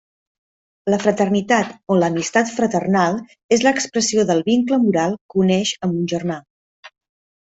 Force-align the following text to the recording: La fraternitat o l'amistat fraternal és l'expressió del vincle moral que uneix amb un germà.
La 0.91 0.97
fraternitat 1.01 1.75
o 1.91 1.97
l'amistat 2.03 2.49
fraternal 2.53 3.19
és 3.57 3.63
l'expressió 3.67 4.25
del 4.31 4.41
vincle 4.47 4.79
moral 4.87 5.13
que 5.35 5.41
uneix 5.43 5.75
amb 5.89 5.99
un 6.03 6.09
germà. 6.15 6.39